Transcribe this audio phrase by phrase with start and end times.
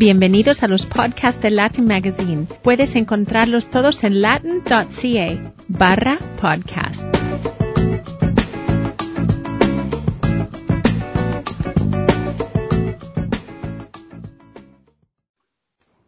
[0.00, 2.46] Bienvenidos a los podcasts de Latin Magazine.
[2.62, 7.02] Puedes encontrarlos todos en latin.ca barra podcast.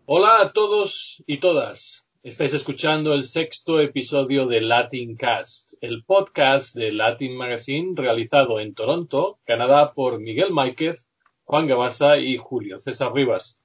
[0.06, 2.06] Hola a todos y todas.
[2.22, 8.72] Estáis escuchando el sexto episodio de Latin Cast, el podcast de Latin Magazine realizado en
[8.72, 11.10] Toronto, Canadá por Miguel Máquez,
[11.44, 13.61] Juan Gabasa y Julio César Rivas.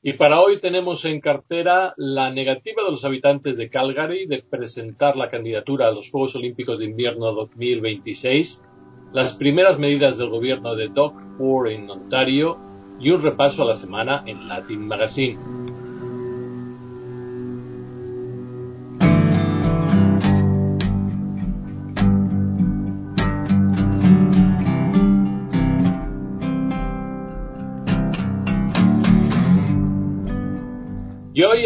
[0.00, 5.16] Y para hoy tenemos en cartera la negativa de los habitantes de Calgary de presentar
[5.16, 8.64] la candidatura a los Juegos Olímpicos de Invierno 2026,
[9.12, 12.58] las primeras medidas del gobierno de Doug Ford en Ontario
[13.00, 15.67] y un repaso a la semana en Latin Magazine.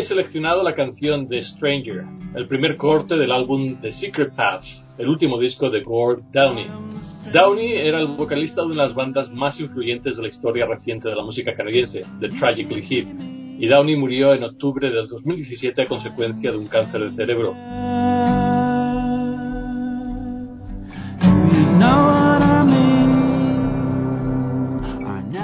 [0.02, 4.64] He seleccionado la canción The Stranger, el primer corte del álbum The Secret Path,
[4.98, 6.66] el último disco de Gord Downey.
[7.32, 11.08] Downey era el vocalista de una de las bandas más influyentes de la historia reciente
[11.08, 13.06] de la música canadiense, The Tragically Hip,
[13.60, 17.54] y Downey murió en octubre del 2017 a consecuencia de un cáncer de cerebro.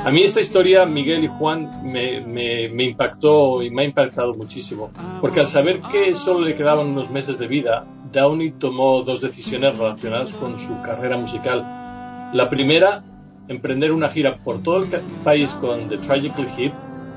[0.09, 5.41] A mí esta historia, Miguel y Juan, me, impactó y me ha impactado muchísimo, porque
[5.41, 10.33] al saber que solo le quedaban unos meses de vida, Downey tomó dos decisiones relacionadas
[10.33, 12.31] con su carrera musical.
[12.33, 13.05] La primera,
[13.49, 14.89] emprender una gira por todo el
[15.23, 16.73] país con The Tragically Hip,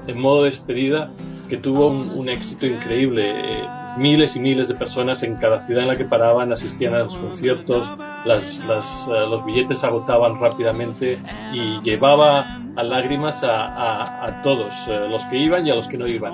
[0.08, 1.14] en modo despedida,
[1.48, 3.24] que tuvo un, éxito increíble.
[3.40, 3.68] Eh,
[4.00, 7.16] miles y miles de personas en cada ciudad en la que paraban asistían a los
[7.16, 7.90] conciertos,
[8.26, 11.20] las, eh, los billetes se agotaban rápidamente
[11.54, 16.08] y llevaba a lágrimas a, todos, eh, los que iban y a los que no
[16.08, 16.34] iban.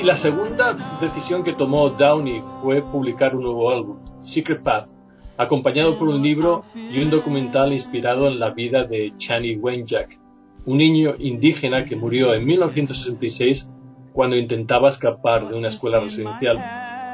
[0.00, 4.88] y la segunda decisión que tomó Downey fue publicar un nuevo álbum, Secret Path,
[5.36, 10.18] acompañado por un libro y un documental inspirado en la vida de Chani Wenjack,
[10.64, 13.70] un niño indígena que murió en 1966
[14.12, 16.58] cuando intentaba escapar de una escuela residencial.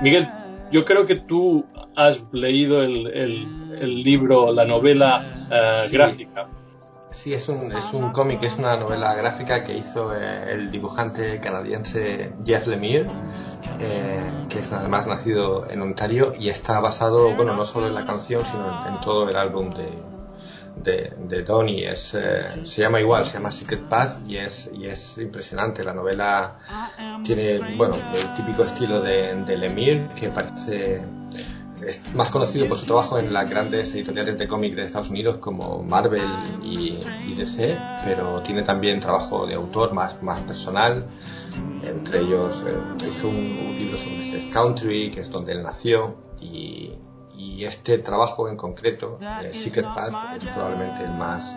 [0.02, 0.28] Miguel,
[0.70, 1.64] yo creo que tú
[1.96, 6.48] has leído el, libro, la novela eh, gráfica.
[7.12, 11.40] Sí, es un, es un cómic, es una novela gráfica que hizo eh, el dibujante
[11.40, 13.06] canadiense Jeff Lemire,
[13.80, 18.06] eh, que es además nacido en Ontario y está basado, bueno, no solo en la
[18.06, 20.02] canción, sino en, todo el álbum de,
[20.76, 21.86] de, de Donnie.
[21.86, 25.84] Es, eh, se llama igual, se llama Secret Path y es, y es impresionante.
[25.84, 26.56] La novela
[27.24, 31.04] tiene, bueno, el típico estilo de, de Lemire, que parece
[31.86, 35.38] es más conocido por su trabajo en las grandes editoriales de cómic de Estados Unidos
[35.38, 36.28] como Marvel
[36.62, 36.98] y,
[37.34, 41.08] DC, pero tiene también trabajo de autor más, más personal.
[41.82, 42.76] Entre ellos eh,
[43.06, 46.92] hizo un, libro sobre Sex Country, que es donde él nació, y,
[47.36, 51.56] y este trabajo en concreto, eh, Secret Path, es probablemente el más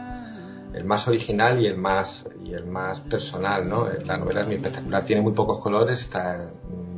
[0.74, 3.88] el más original y el más y el más personal, ¿no?
[4.04, 6.52] La novela es muy espectacular, tiene muy pocos colores, está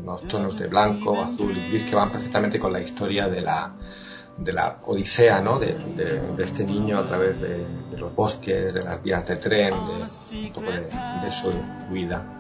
[0.08, 3.74] unos tonos de blanco, azul y gris que van perfectamente con la historia de la,
[4.38, 5.60] de la odisea ¿no?
[5.60, 7.66] de, de, este niño a través de,
[7.98, 11.52] los bosques, de las vías de tren, de un poco de, su
[11.92, 12.37] vida.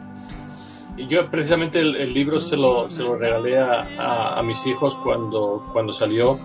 [0.98, 5.94] Yo precisamente el, libro se lo, se lo regalé a, a, mis hijos cuando, cuando
[5.94, 6.40] salió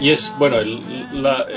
[0.00, 0.80] y es bueno el,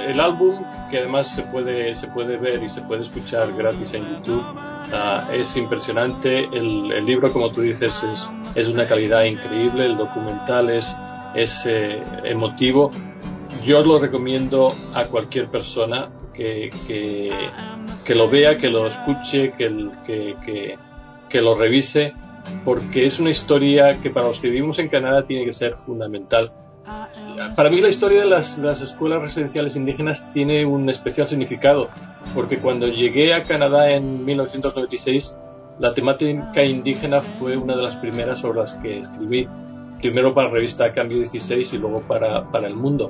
[0.08, 4.04] el álbum que además se puede, se puede ver y se puede escuchar gratis en
[4.16, 4.44] YouTube
[4.92, 6.46] Ah, es impresionante.
[6.52, 9.86] El, libro, como tú dices, es, es una calidad increíble.
[9.86, 10.96] El documental es,
[11.36, 12.92] es eh, emotivo.
[13.64, 20.78] Yo lo recomiendo a cualquier persona que, que, lo vea, que lo escuche, que, que,
[21.30, 22.14] que lo revise,
[22.64, 26.52] porque es una historia que para los que vivimos en Canadá tiene que ser fundamental.
[27.56, 31.90] Para mí la historia de las, escuelas residenciales indígenas tiene un especial significado,
[32.34, 35.38] porque cuando llegué a Canadá en 1996,
[35.80, 39.48] la temática indígena fue una de las primeras sobre las que escribí,
[40.00, 43.10] primero para la revista Cambio 16 y luego para, para El Mundo.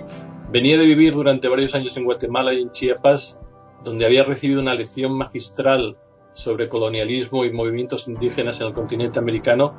[0.52, 3.40] Venía de vivir durante varios años en Guatemala y en Chiapas,
[3.84, 5.98] donde había recibido una lección magistral
[6.34, 9.76] sobre colonialismo y movimientos indígenas en el continente americano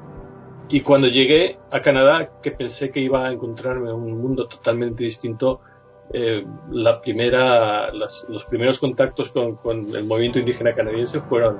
[0.68, 5.04] y cuando llegué a Canadá, que pensé que iba a encontrarme en un mundo totalmente
[5.04, 5.60] distinto,
[6.12, 9.58] eh, la primera, los primeros contactos con,
[9.94, 11.58] el movimiento indígena canadiense fueron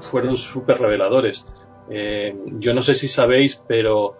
[0.00, 1.46] fueron súper reveladores.
[1.90, 4.16] Eh, yo no sé si sabéis, pero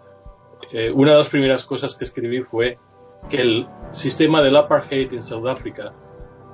[0.72, 2.78] eh, una de las primeras cosas que escribí fue
[3.30, 5.92] que el sistema del apartheid en Sudáfrica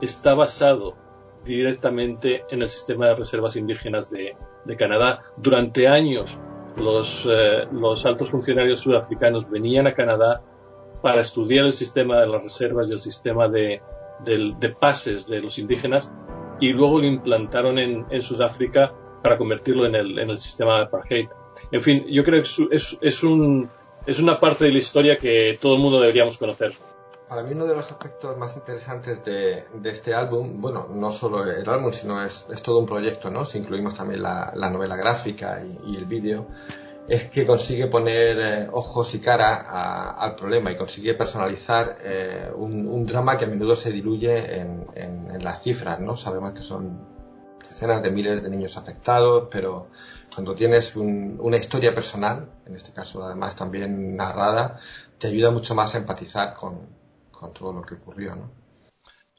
[0.03, 0.97] está basado
[1.45, 4.37] directamente en el sistema de reservas indígenas de,
[4.79, 5.23] Canadá.
[5.37, 6.39] Durante años
[6.79, 10.43] los, eh, los altos funcionarios sudafricanos venían a Canadá
[11.05, 13.83] para estudiar el sistema de las reservas y el sistema de,
[14.81, 16.11] pases de los indígenas
[16.61, 21.29] y luego lo implantaron en, Sudáfrica para convertirlo en el, sistema de apartheid.
[21.73, 23.69] En fin, yo creo que es, es, un,
[24.07, 26.73] es una parte de la historia que todo el mundo deberíamos conocer.
[27.29, 31.67] Para mí uno de los aspectos más interesantes de, este álbum, bueno, no solo el
[31.67, 33.47] álbum, sino es, todo un proyecto, ¿no?
[33.47, 36.47] Si incluimos también la, novela gráfica y, el vídeo,
[37.09, 43.07] es que consigue poner eh, ojos y cara al problema y consigue personalizar eh, un,
[43.07, 46.17] drama que a menudo se diluye en, las cifras, ¿no?
[46.17, 47.07] Sabemos que son
[47.67, 49.89] decenas de miles de niños afectados, pero
[50.35, 54.79] cuando tienes una historia personal, en este caso además también narrada,
[55.19, 57.04] te ayuda mucho más a empatizar con,
[57.53, 58.51] todo lo que ocurrió, ¿no?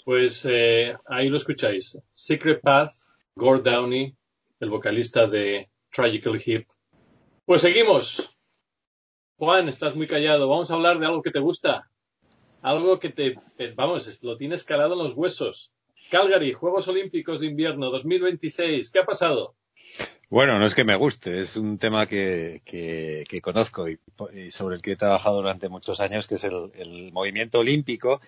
[0.03, 1.99] Pues eh, ahí lo escucháis.
[2.13, 2.91] Secret Path,
[3.35, 4.15] Gord Downey,
[4.59, 6.67] el vocalista de Tragical Hip.
[7.45, 8.35] Pues seguimos.
[9.37, 10.47] Juan, estás muy callado.
[10.47, 11.89] Vamos a hablar de algo que te gusta.
[12.61, 15.73] Algo que te, eh, vamos, lo tienes calado en los huesos.
[16.09, 18.91] Calgary, Juegos Olímpicos de Invierno 2026.
[18.91, 19.55] ¿Qué ha pasado?
[20.29, 23.99] Bueno, no es que me guste, es un tema que, que, conozco y,
[24.49, 28.21] sobre el que he trabajado durante muchos años, que es el, movimiento olímpico.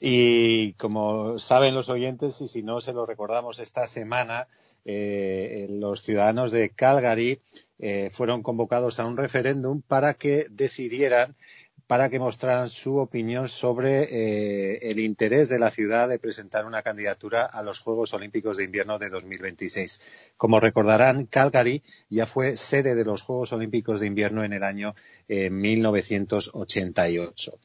[0.00, 4.48] Y como saben los oyentes, y si no se lo recordamos esta semana,
[4.84, 7.40] eh, los ciudadanos de Calgary
[7.78, 11.36] eh, fueron convocados a un referéndum para que decidieran
[11.86, 16.82] para que mostraran su opinión sobre eh, el interés de la ciudad de presentar una
[16.82, 20.00] candidatura a los Juegos Olímpicos de Invierno de 2026.
[20.36, 24.94] Como recordarán, Calgary ya fue sede de los Juegos Olímpicos de Invierno en el año
[25.28, 27.58] 1988.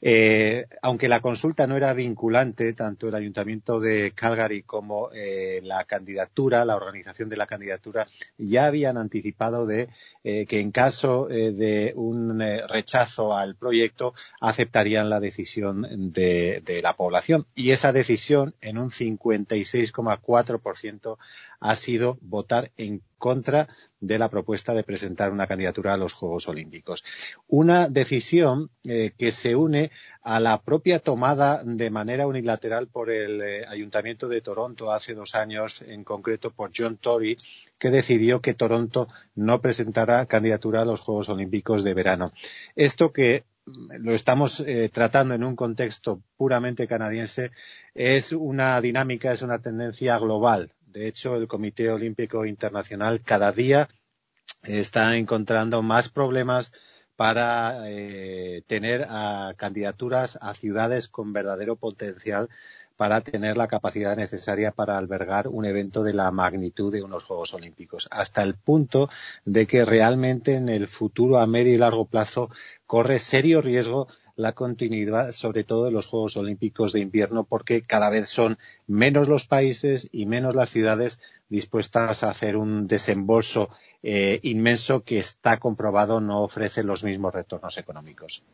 [0.00, 5.84] Eh, aunque la consulta no era vinculante, tanto el Ayuntamiento de Calgary como eh, la
[5.84, 9.88] candidatura, la organización de la candidatura, ya habían anticipado de
[10.22, 17.46] que en caso de un rechazo al proyecto aceptarían la decisión de, la población.
[17.54, 21.16] Y esa decisión, en un 56,4%,
[21.60, 23.68] ha sido votar en contra
[24.00, 27.04] de la propuesta de presentar una candidatura a los Juegos Olímpicos.
[27.46, 29.92] Una decisión eh, que se une
[30.22, 35.36] a la propia tomada de manera unilateral por el eh, Ayuntamiento de Toronto hace dos
[35.36, 37.38] años, en concreto por John Tory,
[37.78, 39.06] que decidió que Toronto
[39.36, 42.32] no presentara candidatura a los Juegos Olímpicos de verano.
[42.74, 47.52] Esto que lo estamos eh, tratando en un contexto puramente canadiense,
[47.94, 50.72] es una dinámica, es una tendencia global.
[50.86, 53.88] De hecho, el Comité Olímpico Internacional cada día
[54.62, 56.72] está encontrando más problemas
[57.16, 59.06] para eh, tener
[59.56, 62.48] candidaturas a ciudades con verdadero potencial
[63.02, 67.52] para tener la capacidad necesaria para albergar un evento de la magnitud de unos Juegos
[67.52, 69.10] Olímpicos, hasta el punto
[69.44, 72.48] de que realmente en el futuro a medio y largo plazo
[72.86, 74.06] corre serio riesgo
[74.36, 78.56] la continuidad, sobre todo de los Juegos Olímpicos de invierno, porque cada vez son
[78.86, 81.18] menos los países y menos las ciudades
[81.48, 83.68] dispuestas a hacer un desembolso
[84.04, 88.44] eh, inmenso que está comprobado no ofrece los mismos retornos económicos.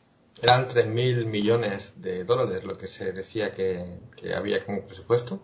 [0.41, 3.99] Eran 3.000 millones de dólares lo que se decía que,
[4.37, 5.43] había como presupuesto.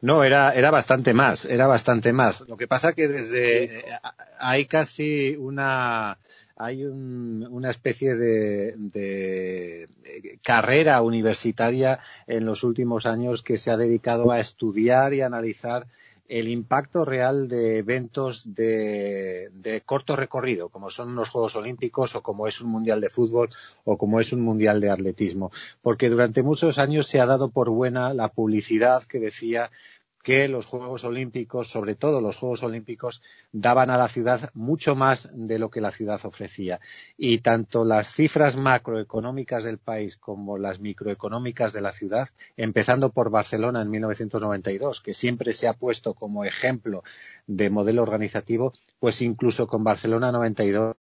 [0.00, 2.42] No, era, era bastante más, era bastante más.
[2.48, 3.84] Lo que pasa que desde eh,
[4.38, 6.18] hay casi una
[6.56, 9.88] hay una especie de, de,
[10.44, 15.86] carrera universitaria en los últimos años que se ha dedicado a estudiar y analizar
[16.32, 22.46] el impacto real de eventos de, corto recorrido, como son los Juegos Olímpicos o como
[22.46, 23.50] es un Mundial de Fútbol
[23.84, 25.52] o como es un Mundial de Atletismo.
[25.82, 29.70] Porque durante muchos años se ha dado por buena la publicidad que decía
[30.22, 35.30] que los Juegos Olímpicos, sobre todo los Juegos Olímpicos, daban a la ciudad mucho más
[35.34, 36.80] de lo que la ciudad ofrecía.
[37.16, 43.30] Y tanto las cifras macroeconómicas del país como las microeconómicas de la ciudad, empezando por
[43.30, 47.02] Barcelona en 1992, que siempre se ha puesto como ejemplo
[47.46, 50.94] de modelo organizativo, pues incluso con Barcelona 92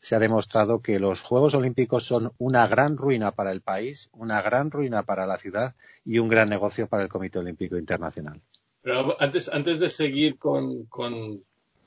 [0.00, 4.40] se ha demostrado que los Juegos Olímpicos son una gran ruina para el país, una
[4.40, 8.40] gran ruina para la ciudad y un gran negocio para el Comité Olímpico Internacional.
[8.84, 10.86] Pero antes, antes de seguir con,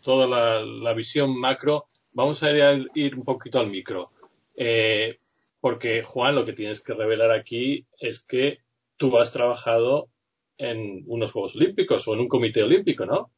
[0.04, 2.50] toda la, visión macro, vamos a
[2.96, 4.10] ir, un poquito al micro.
[4.56, 5.20] Eh,
[5.62, 8.62] porque, Juan, lo que tienes que revelar aquí es que
[8.98, 10.10] tú has trabajado
[10.58, 13.30] en unos Juegos Olímpicos o en un comité olímpico, ¿no?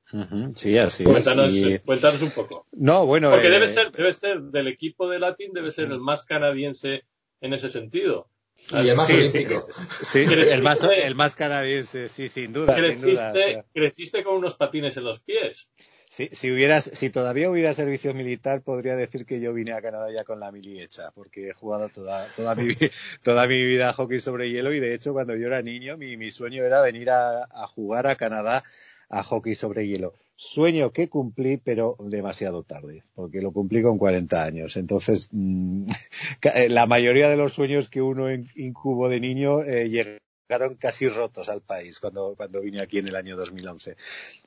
[0.56, 1.82] Sí, así cuéntanos, es.
[1.82, 2.66] Cuéntanos un poco.
[2.72, 3.30] No, bueno.
[3.30, 7.04] Porque debe, eh, ser, debe ser del equipo de Latin, debe ser el más canadiense
[7.42, 8.30] en ese sentido.
[8.72, 9.66] Y el más olímpico.
[10.04, 12.75] Sí, el, más, el más canadiense, sí, sin duda.
[12.75, 15.72] Creciste, creciste con unos patines en los pies.
[16.10, 20.12] Si, si, hubieras, si todavía hubiera servicio militar, podría decir que yo vine a Canadá
[20.12, 22.74] ya con la mili hecha, porque he jugado toda, toda, mi,
[23.24, 26.18] toda mi vida a hockey sobre hielo y de hecho cuando yo era niño mi,
[26.18, 28.63] mi sueño era venir a, a jugar a Canadá
[29.08, 30.16] a hockey sobre hielo.
[30.41, 34.77] Sueño que cumplí, pero demasiado tarde, porque lo cumplí con 40 años.
[34.77, 35.86] Entonces, mmm,
[36.69, 41.62] la mayoría de los sueños que uno incubo de niño eh, llegaron casi rotos al
[41.62, 43.98] país cuando, cuando vine aquí en el año 2011.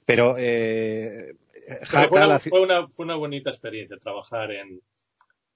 [0.06, 1.36] Pero eh,
[1.82, 4.80] Jaca, fue, una, fue, una, fue, una, bonita experiencia trabajar en,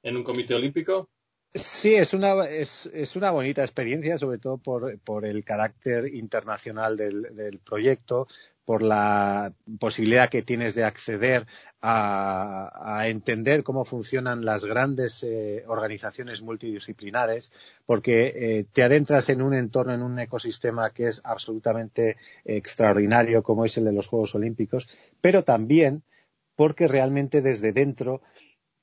[0.02, 1.08] en un comité olímpico.
[1.54, 6.98] Sí, es una, es, es, una bonita experiencia, sobre todo por, por el carácter internacional
[6.98, 8.28] del, del, proyecto,
[8.66, 11.46] por la posibilidad que tienes de acceder
[11.80, 17.52] a, entender cómo funcionan las grandes eh, organizaciones multidisciplinares,
[17.86, 23.64] porque eh, te adentras en un entorno, en un ecosistema que es absolutamente extraordinario, como
[23.64, 24.88] es el de los Juegos Olímpicos,
[25.20, 26.02] pero también
[26.56, 28.20] porque realmente desde dentro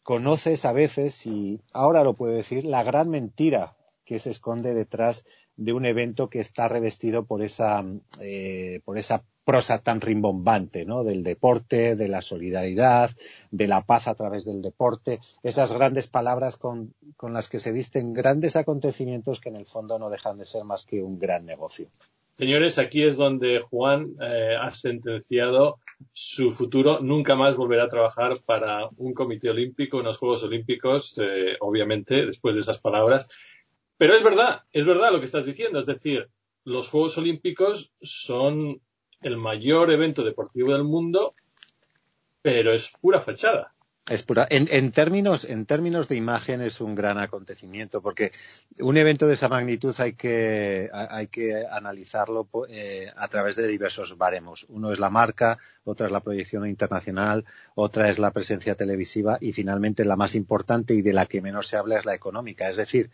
[0.02, 3.76] conoces a veces, y ahora lo puedo decir, la gran mentira
[4.06, 5.26] que se esconde detrás
[5.56, 7.84] de un evento que está revestido por esa,
[8.22, 11.04] eh, por esa prosa tan rimbombante, ¿no?
[11.04, 13.12] Del deporte, de la solidaridad,
[13.52, 17.72] de la paz a través del deporte, esas grandes palabras con, con las que se
[17.72, 21.46] visten grandes acontecimientos que en el fondo no dejan de ser más que un gran
[21.46, 21.88] negocio.
[22.36, 25.78] Señores, aquí es donde Juan eh, ha sentenciado
[26.14, 27.00] su futuro.
[27.00, 32.56] Nunca más volverá a trabajar para un comité olímpico, unos Juegos Olímpicos, eh, obviamente, después
[32.56, 33.30] de esas palabras.
[33.98, 35.78] Pero es verdad, es verdad lo que estás diciendo.
[35.78, 36.28] Es decir,
[36.66, 38.82] los Juegos Olímpicos son
[39.26, 41.36] el mayor evento deportivo del mundo,
[42.42, 43.74] pero es pura fachada.
[44.10, 44.46] Es pura.
[44.50, 48.34] En, en, términos, en términos de imagen es un gran acontecimiento porque
[48.80, 54.18] un evento de esa magnitud hay que, hay que analizarlo eh, a través de diversos
[54.18, 54.66] baremos.
[54.68, 59.54] Uno es la marca, otra es la proyección internacional, otra es la presencia televisiva y
[59.54, 62.70] finalmente la más importante y de la que menos se habla es la económica.
[62.70, 63.10] Es decir,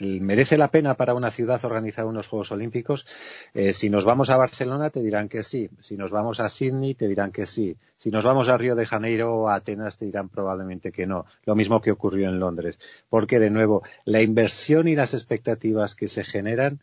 [0.00, 3.06] ¿Merece la pena para una ciudad organizar unos Juegos Olímpicos?
[3.52, 5.70] Eh, si nos vamos a Barcelona te dirán que sí.
[5.80, 7.76] Si nos vamos a Sydney te dirán que sí.
[7.96, 11.26] Si nos vamos a Río de Janeiro o a Atenas te dirán probablemente que no.
[11.44, 12.78] Lo mismo que ocurrió en Londres.
[13.08, 16.80] Porque, de nuevo, la inversión y las expectativas que se generan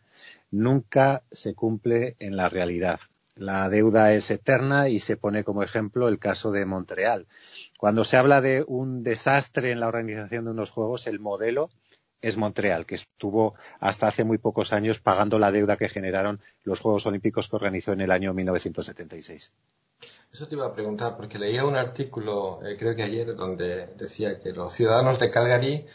[0.50, 3.00] nunca se cumple en la realidad.
[3.36, 7.26] La deuda es eterna y se pone como ejemplo el caso de Montreal.
[7.78, 11.68] Cuando se habla de un desastre en la organización de unos Juegos, el modelo
[12.20, 16.80] es Montreal, que estuvo hasta hace muy pocos años pagando la deuda que generaron los
[16.80, 19.52] Juegos Olímpicos que organizó en el año 1976.
[20.32, 24.38] Eso te iba a preguntar, porque leía un artículo, eh, creo que ayer, donde decía
[24.38, 25.86] que los ciudadanos de Calgary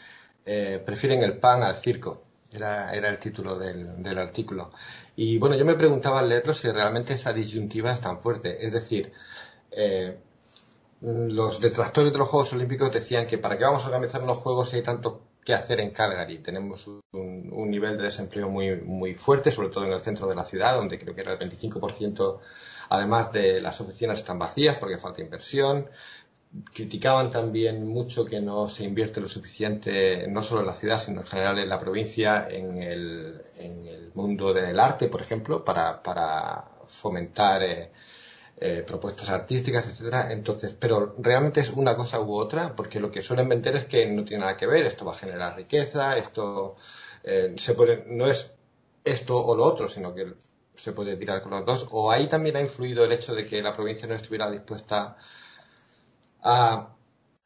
[0.44, 2.22] eh, prefieren el pan al circo.
[2.52, 4.72] Era, era el título del, del, artículo.
[5.16, 8.66] Y bueno, yo me preguntaba al leerlo si realmente esa disyuntiva es tan fuerte.
[8.66, 9.10] Es decir,
[9.70, 10.18] eh,
[11.00, 14.68] los detractores de los Juegos Olímpicos decían que para qué vamos a organizar unos Juegos
[14.68, 16.38] si hay tanto que hacer en Calgary.
[16.38, 20.34] Tenemos un, un, nivel de desempleo muy, muy fuerte, sobre todo en el centro de
[20.34, 22.38] la ciudad, donde creo que era el 25%,
[22.90, 25.88] además de las oficinas están vacías porque falta inversión.
[26.72, 31.22] Criticaban también mucho que no se invierte lo suficiente, no solo en la ciudad, sino
[31.22, 36.02] en general en la provincia, en el, en el mundo del arte, por ejemplo, para,
[36.02, 37.90] para fomentar eh,
[38.64, 40.30] eh, propuestas artísticas, etcétera.
[40.30, 44.06] Entonces, pero realmente es una cosa u otra, porque lo que suelen vender es que
[44.06, 46.76] no tiene nada que ver, esto va a generar riqueza, esto
[47.24, 48.52] eh, se puede, no es
[49.04, 50.34] esto o lo otro, sino que
[50.76, 51.88] se puede tirar con los dos.
[51.90, 55.16] O ahí también ha influido el hecho de que la provincia no estuviera dispuesta
[56.44, 56.88] a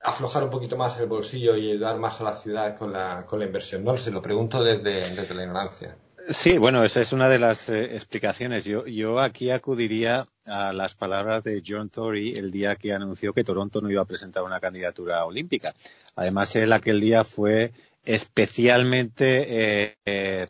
[0.03, 3.39] aflojar un poquito más el bolsillo y ayudar más a la ciudad con la, con
[3.39, 3.83] la inversión.
[3.85, 5.97] No se lo pregunto desde, desde la ignorancia.
[6.29, 8.65] Sí, bueno, esa es una de las eh, explicaciones.
[8.65, 13.45] Yo, yo aquí acudiría a las palabras de John Tory el día que anunció que
[13.45, 15.75] Toronto no iba a presentar una candidatura olímpica.
[16.17, 17.73] Además, él aquel día fue
[18.05, 19.47] especialmente
[19.85, 20.47] eh, eh,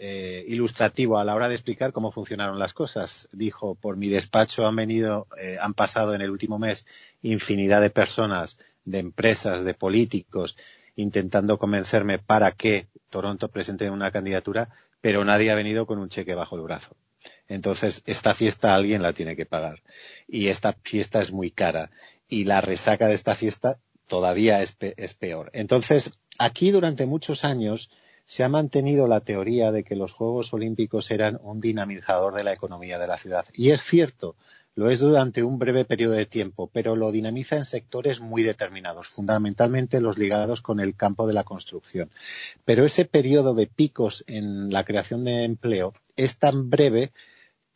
[0.00, 3.28] eh, ilustrativo a la hora de explicar cómo funcionaron las cosas.
[3.32, 6.84] Dijo, por mi despacho han venido, eh, han pasado en el último mes
[7.22, 10.56] infinidad de personas, de empresas, de políticos,
[10.96, 14.68] intentando convencerme para que Toronto presente una candidatura
[15.04, 16.96] pero nadie ha venido con un cheque bajo el brazo.
[17.46, 19.82] Entonces, esta fiesta alguien la tiene que pagar.
[20.26, 21.90] Y esta fiesta es muy cara.
[22.26, 25.50] Y la resaca de esta fiesta todavía es, pe es peor.
[25.52, 27.90] Entonces, aquí durante muchos años
[28.24, 32.54] se ha mantenido la teoría de que los Juegos Olímpicos eran un dinamizador de la
[32.54, 33.44] economía de la ciudad.
[33.52, 34.36] Y es cierto,
[34.76, 39.06] lo es durante un breve periodo de tiempo, pero lo dinamiza en sectores muy determinados,
[39.06, 42.10] fundamentalmente los ligados con el campo de la construcción.
[42.64, 47.12] Pero ese periodo de picos en la creación de empleo es tan breve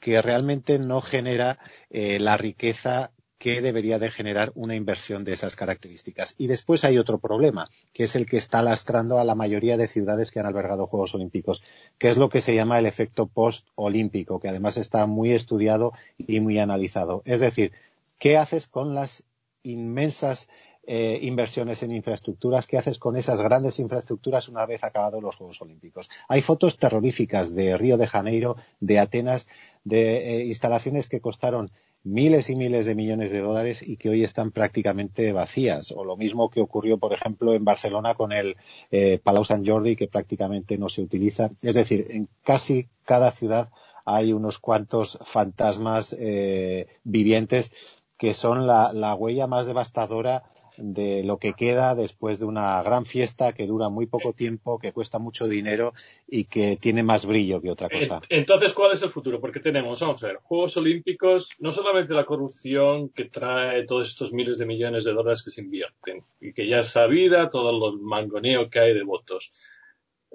[0.00, 1.59] que realmente no genera
[1.90, 6.35] eh, la riqueza que debería de generar una inversión de esas características.
[6.38, 9.88] Y después hay otro problema, que es el que está lastrando a la mayoría de
[9.88, 11.62] ciudades que han albergado Juegos Olímpicos,
[11.99, 16.40] que es lo que se llama el efecto post-olímpico, que además está muy estudiado y
[16.40, 17.23] muy analizado.
[17.25, 17.73] Es decir,
[18.18, 19.23] ¿qué haces con las
[19.62, 20.49] inmensas
[20.90, 25.61] eh, inversiones en infraestructuras, ¿qué haces con esas grandes infraestructuras una vez acabados los Juegos
[25.61, 26.09] Olímpicos?
[26.28, 29.47] Hay fotos terroríficas de Río de Janeiro, de Atenas,
[29.85, 31.71] de eh, instalaciones que costaron
[32.05, 35.93] miles y miles de millones de dólares y que hoy están prácticamente vacías.
[35.93, 38.57] O lo mismo que ocurrió, por ejemplo, en Barcelona con el
[38.90, 41.50] eh, Palau Sant Jordi, que prácticamente no se utiliza.
[41.62, 43.71] Es decir, en casi cada ciudad
[44.05, 47.73] hay unos cuantos fantasmas eh, vivientes
[48.17, 50.43] que son la huella más devastadora
[50.79, 54.93] de lo que queda después de una gran fiesta que dura muy poco tiempo, que
[54.93, 55.93] cuesta mucho dinero
[56.27, 58.21] y que tiene más brillo que otra cosa.
[58.29, 59.41] Entonces, ¿cuál es el futuro?
[59.41, 64.33] Porque tenemos, vamos a ver, Juegos Olímpicos, no solamente la corrupción que trae todos estos
[64.33, 67.99] miles de millones de dólares que se invierten y que ya es sabida todo el
[67.99, 69.53] mangoneo que hay de votos.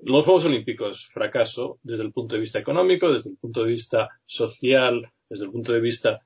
[0.02, 4.10] Los Juegos Olímpicos, fracaso desde el punto de vista económico, desde el punto de vista
[4.26, 6.22] social, desde el punto de vista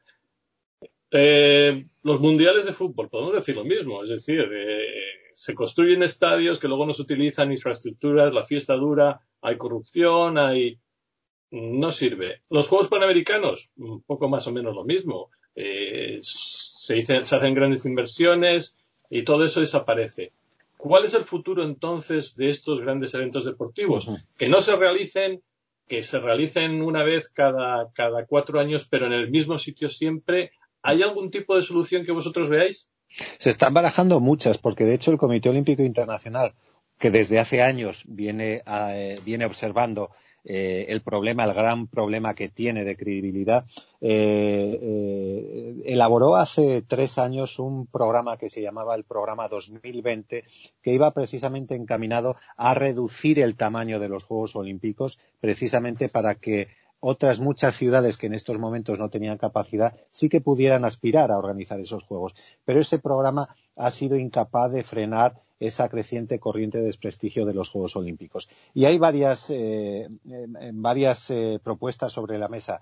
[1.12, 6.60] eh, los mundiales de fútbol, podemos decir lo mismo, es decir, eh, se construyen estadios
[6.60, 10.80] que luego no se utilizan, infraestructuras, la fiesta dura, hay corrupción, hay...
[11.52, 12.42] no sirve.
[12.50, 15.30] Los Juegos Panamericanos, un poco más o menos lo mismo.
[15.56, 18.78] Eh, se, se hacen grandes inversiones
[19.10, 20.34] y todo eso desaparece.
[20.78, 24.10] ¿Cuál es el futuro entonces de estos grandes eventos deportivos?
[24.38, 25.42] Que no se realicen,
[25.88, 30.52] que se realicen una vez cada, cada cuatro años, pero en el mismo sitio siempre,
[30.88, 32.90] ¿Hay algún tipo de solución que vosotros veáis?
[33.10, 36.54] Se están barajando muchas, porque de hecho el Comité Olímpico Internacional,
[36.98, 40.12] que desde hace años viene, eh, observando
[40.46, 43.66] eh, el problema, el gran problema que tiene de credibilidad,
[44.00, 50.46] eh, elaboró hace tres años un programa que se llamaba el Programa 2020,
[50.82, 56.70] que iba precisamente encaminado a reducir el tamaño de los Juegos Olímpicos, precisamente para que
[57.00, 61.38] otras muchas ciudades que en estos momentos no tenían capacidad sí que pudieran aspirar a
[61.38, 62.36] organizar esos juegos.
[62.66, 67.70] Pero ese programa ha sido incapaz de frenar esa creciente corriente de desprestigio de los
[67.70, 68.50] Juegos Olímpicos.
[68.74, 70.08] Y hay varias, eh,
[70.74, 72.82] varias eh, propuestas sobre la mesa.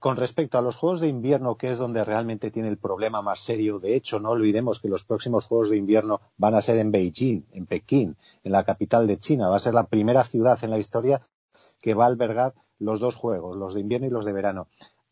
[0.00, 3.40] Con respecto a los Juegos de Invierno, que es donde realmente tiene el problema más
[3.40, 6.92] serio, de hecho, no olvidemos que los próximos Juegos de Invierno van a ser en
[6.92, 9.48] Beijing, en Pekín, en la capital de China.
[9.48, 11.20] Va a ser la primera ciudad en la historia
[11.80, 14.68] que va a albergar los dos juegos, los de invierno y los de verano.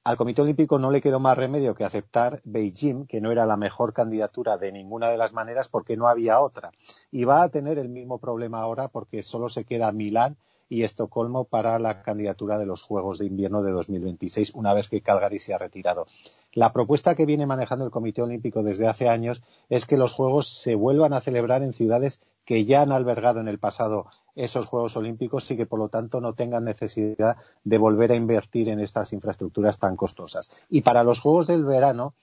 [0.06, 3.56] Al Comité Olímpico no le quedó más remedio que aceptar Beijing, que no era la
[3.56, 6.70] mejor candidatura de ninguna de las maneras porque no había otra.
[7.11, 10.37] Y va a tener el mismo problema ahora porque solo se queda Milán
[10.68, 15.00] y Estocolmo para la candidatura de los Juegos de Invierno de 2026, una vez que
[15.00, 16.06] Calgary se ha retirado.
[16.52, 20.48] La propuesta que viene manejando el Comité Olímpico desde hace años es que los Juegos
[20.48, 24.06] se vuelvan a celebrar en ciudades que ya han albergado en el pasado
[24.37, 28.68] esos Juegos Olímpicos y que, por lo tanto, no tengan necesidad de volver a invertir
[28.68, 30.51] en estas infraestructuras tan costosas.
[30.68, 32.14] Y para los Juegos del verano,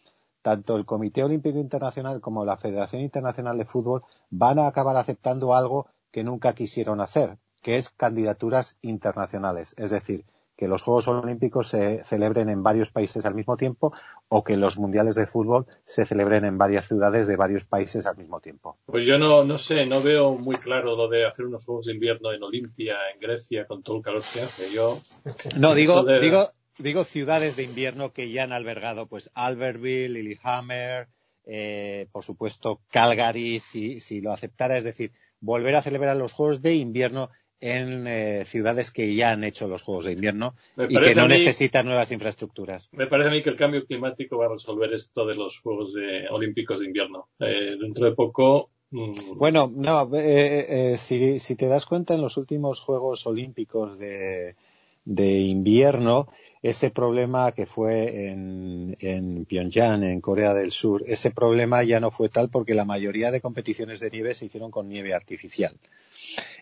[0.43, 5.55] tanto el Comité Olímpico Internacional como la Federación Internacional de Fútbol van a acabar aceptando
[5.55, 9.73] algo que nunca quisieron hacer, que es candidaturas internacionales.
[9.77, 13.93] Es decir, que los Juegos Olímpicos se celebren en varios países al mismo tiempo
[14.27, 18.17] o que los Mundiales de Fútbol se celebren en varias ciudades de varios países al
[18.17, 18.77] mismo tiempo.
[18.85, 21.93] Pues yo no, no sé, no veo muy claro lo de hacer unos Juegos de
[21.93, 24.73] Invierno en Olimpia, en Grecia, con todo el calor que hace.
[24.73, 24.99] Yo,
[25.59, 31.07] no, digo, digo, digo ciudades de invierno que ya han albergado, pues Albertville, Lillehammer,
[31.45, 36.61] eh, por supuesto Calgary, si, si lo aceptara, es decir, volver a celebrar los Juegos
[36.61, 37.29] de Invierno
[37.63, 40.55] en eh, ciudades que ya han hecho los Juegos de Invierno
[40.89, 42.89] y que no necesitan nuevas infraestructuras.
[42.91, 45.93] Me parece a mí que el cambio climático va a resolver esto de los Juegos
[45.93, 47.29] de, Olímpicos de Invierno.
[47.39, 48.69] Eh, dentro de poco.
[48.91, 54.55] Mm, bueno, no, eh, si, si, te das cuenta, en los últimos Juegos Olímpicos de,
[55.05, 56.27] de invierno,
[56.63, 62.09] ese problema que fue en, en Pyongyang, en Corea del Sur, ese problema ya no
[62.09, 65.77] fue tal porque la mayoría de competiciones de nieve se hicieron con nieve artificial.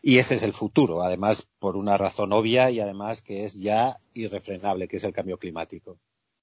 [0.01, 3.97] Y ese es el futuro, además por una razón obvia y además que es ya
[4.15, 5.99] irrefrenable, que es el cambio climático.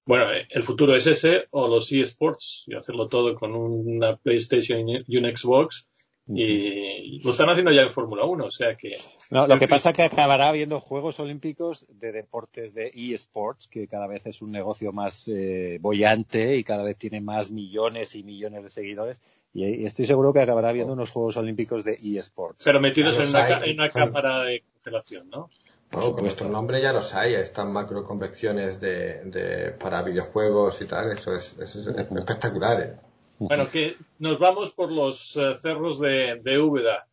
[0.07, 5.17] Bueno, el futuro es ese o los eSports y hacerlo todo con una PlayStation y
[5.17, 5.89] un Xbox
[6.31, 8.99] Y lo están haciendo ya en Fórmula 1, o sea que...
[9.31, 13.89] No, lo que pasa es que acabará habiendo Juegos Olímpicos de deportes de eSports, que
[13.89, 18.25] cada vez es un negocio más eh, bollante y cada vez tiene más millones y
[18.25, 19.21] millones de seguidores.
[19.55, 22.65] Y, estoy seguro que acabará habiendo unos Juegos Olímpicos de eSports.
[22.65, 25.49] Pero metidos en una, en una cámara de congelación, ¿no?
[25.91, 31.11] Bueno, con nuestro nombre ya los hay, están macroconvecciones de, de, para videojuegos y tal,
[31.13, 32.81] eso es, eso es espectacular.
[32.83, 33.08] ¿eh?
[33.39, 37.07] Bueno, que nos vamos por los eh, cerros de, de, Úbeda.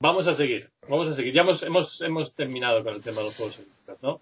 [0.00, 1.32] Vamos a seguir, vamos a seguir.
[1.32, 4.20] Ya hemos, hemos, hemos terminado con el tema de los Juegos Olímpicos, ¿no?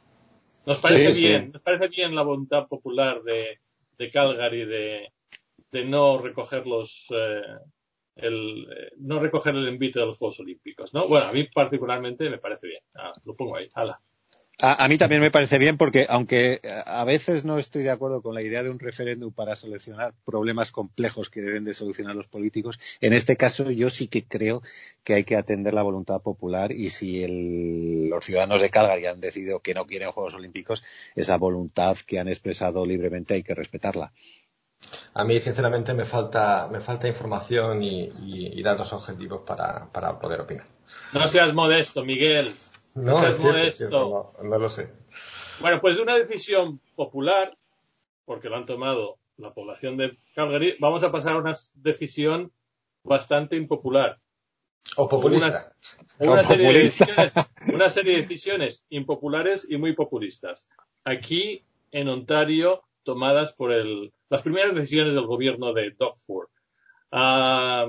[0.67, 3.61] Nos parece bien, nos parece bien la voluntad popular de,
[3.97, 5.13] de Calgary de,
[5.71, 7.43] de no recoger los, eh,
[8.17, 11.09] el, eh, no recoger el envite de los Juegos Olímpicos, ¿no?
[11.09, 12.83] Bueno, a mí particularmente me parece bien.
[12.95, 14.01] Ah, lo pongo ahí, hala.
[14.61, 18.35] A, mí también me parece bien porque, aunque a veces no estoy de acuerdo con
[18.35, 22.81] la idea de un referéndum para solucionar problemas complejos que deben de solucionar los políticos,
[23.01, 24.61] en este caso yo sí que creo
[25.05, 29.21] que hay que atender la voluntad popular y si el, los ciudadanos de Calgary han
[29.21, 30.83] decidido que no quieren Juegos Olímpicos,
[31.14, 34.12] esa voluntad que han expresado libremente hay que respetarla.
[35.14, 40.66] A mí, sinceramente, me falta, me falta información y, datos objetivos para, para, poder opinar.
[41.12, 42.53] No seas modesto, Miguel.
[43.03, 44.33] No, seas modesto.
[44.43, 44.93] no, lo sé.
[45.61, 47.57] Bueno, pues de una decisión popular,
[48.25, 52.53] porque lo han tomado la población de Calgary, vamos a pasar a una decisión
[53.03, 54.19] bastante impopular.
[54.97, 55.73] O populista.
[56.19, 57.35] Una, serie, De decisiones,
[57.73, 60.69] una serie de decisiones impopulares y muy populistas.
[61.05, 66.49] Aquí, en Ontario, tomadas por el, las primeras decisiones del gobierno de Doug Ford.
[67.11, 67.87] ha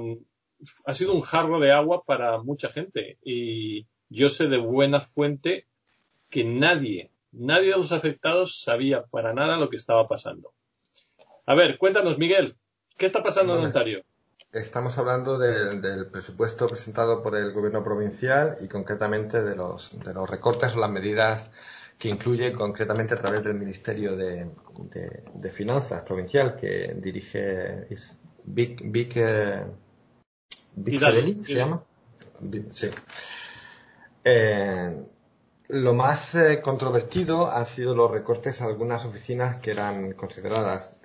[0.93, 5.65] sido un jarro de agua para mucha gente y yo sé de buena fuente
[6.29, 10.53] que nadie, nadie de los afectados sabía para nada lo que estaba pasando.
[11.45, 12.55] A ver, cuéntanos, Miguel,
[12.97, 14.03] ¿qué está pasando en Ontario?
[14.51, 20.29] Estamos hablando del presupuesto presentado por el gobierno provincial y concretamente de los, de los
[20.29, 21.51] recortes o las medidas
[21.99, 24.49] que incluye concretamente a través del Ministerio de,
[25.51, 27.87] Finanzas provincial que dirige
[28.45, 29.65] Vic, Vic, eh,
[31.43, 31.83] se llama.
[32.71, 32.89] Sí.
[34.23, 35.03] Eh,
[35.69, 40.97] lo más eh, controvertido han sido los recortes a algunas oficinas que eran consideradas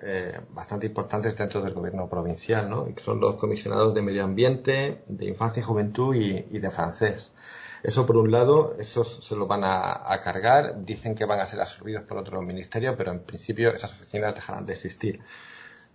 [0.49, 2.87] bastante importantes dentro del gobierno provincial, ¿no?
[2.89, 7.31] Y son los comisionados de medio ambiente, de infancia y juventud y, de francés.
[7.83, 11.61] Eso por un lado, esos se lo van a, cargar, dicen que van a ser
[11.61, 15.19] absorbidos por otro ministerio, pero en principio esas oficinas dejarán de existir.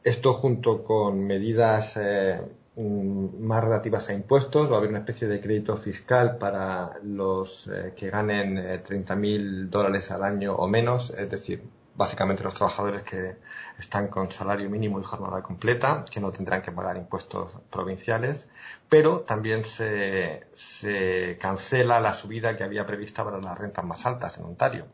[0.05, 2.41] Esto junto con medidas eh,
[2.77, 7.93] más relativas a impuestos, va a haber una especie de crédito fiscal para los eh,
[7.97, 11.63] que ganen 30.000 eh, dólares al año o menos, es decir,
[11.97, 13.37] básicamente los trabajadores que
[13.79, 18.49] están con salario mínimo y jornada completa, que no tendrán que pagar impuestos provinciales,
[18.89, 24.39] pero también se, se cancela la subida que había prevista para las rentas más altas
[24.39, 24.87] en Ontario.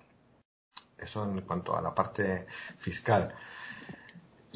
[0.99, 2.47] Eso en cuanto a la parte
[2.79, 3.35] fiscal.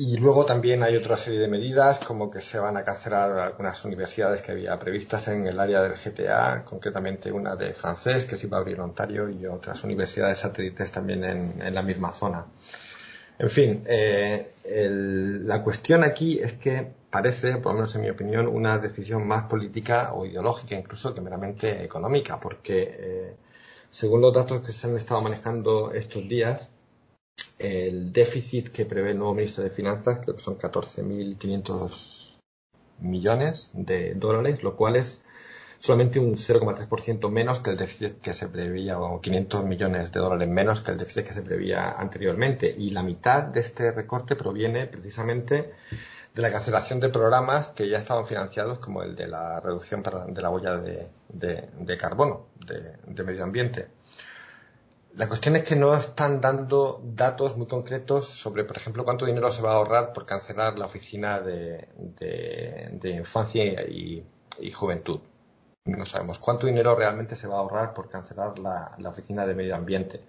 [0.03, 3.85] Y luego también hay otra serie de medidas, como que se van a cancelar algunas
[3.85, 8.47] universidades que había previstas en el área del GTA, concretamente una de francés que se
[8.47, 12.47] iba a abrir en Ontario y otras universidades satélites también en, la misma zona.
[13.39, 14.43] En fin, eh,
[15.45, 19.49] la cuestión aquí es que parece, por lo menos en mi opinión, una decisión más
[19.49, 23.37] política o ideológica incluso que meramente económica, porque eh,
[23.91, 26.71] según los datos que se han estado manejando estos días,
[27.61, 32.39] el déficit que prevé el nuevo ministro de Finanzas, creo que son 14.500
[33.01, 35.21] millones de dólares, lo cual es
[35.79, 40.49] solamente un 0,3% menos que el déficit que se preveía, o 500 millones de dólares
[40.49, 42.75] menos que el déficit que se preveía anteriormente.
[42.77, 45.75] Y la mitad de este recorte proviene precisamente
[46.35, 50.43] de la cancelación de programas que ya estaban financiados, como el de la reducción de
[50.43, 54.00] la huella de, carbono, de medio ambiente.
[55.15, 59.51] La cuestión es que no están dando datos muy concretos sobre, por ejemplo, cuánto dinero
[59.51, 61.89] se va a ahorrar por cancelar la oficina de,
[63.03, 64.25] infancia y,
[64.73, 65.21] juventud.
[65.85, 69.75] No sabemos cuánto dinero realmente se va a ahorrar por cancelar la oficina de medio
[69.75, 70.23] ambiente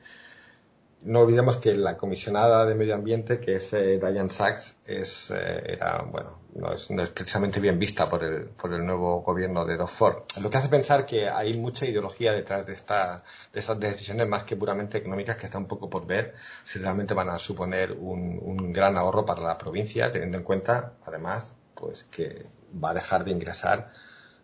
[1.04, 5.74] no olvidemos que la comisionada de medio ambiente, que es eh, Diane Sachs, es, eh,
[5.74, 9.90] era, bueno, no es, precisamente bien vista por el, por el nuevo gobierno de Doug
[9.90, 10.24] Ford.
[10.42, 14.44] Lo que hace pensar que hay mucha ideología detrás de, esta, de estas decisiones más
[14.44, 18.40] que puramente económicas que está un poco por ver si realmente van a suponer un,
[18.42, 22.46] un gran ahorro para la provincia, teniendo en cuenta, además, pues que
[22.84, 23.92] va a dejar de ingresar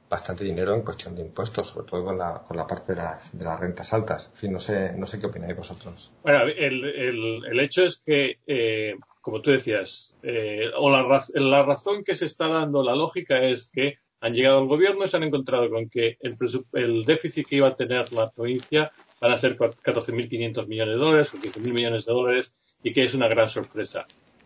[0.09, 3.37] bastante dinero en cuestión de impuestos, sobre todo con la, con la parte de las,
[3.37, 4.29] de las rentas altas.
[4.31, 6.13] En fin, no sé, no sé qué opináis vosotros.
[6.23, 11.63] Bueno, el, el, el hecho es que, eh, como tú decías, eh, o la, la
[11.63, 15.17] razón que se está dando, la lógica es que han llegado al gobierno y se
[15.17, 16.37] han encontrado con que el,
[16.73, 18.91] el déficit que iba a tener la provincia
[19.21, 23.13] van a ser 14.500 millones de dólares o 15.000 millones de dólares y que es
[23.13, 24.05] una gran sorpresa.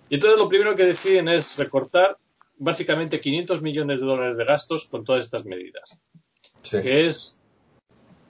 [0.09, 2.17] Y entonces lo primero que deciden es recortar
[2.61, 5.99] básicamente 500 millones de dólares de gastos con todas estas medidas.
[6.69, 7.39] Que es